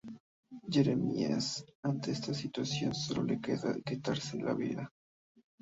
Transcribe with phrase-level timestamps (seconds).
[0.67, 4.91] Jeremías, ante esta situación solo le queda quitarse la vida.